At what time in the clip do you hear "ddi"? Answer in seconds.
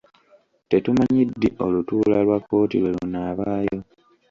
1.29-1.49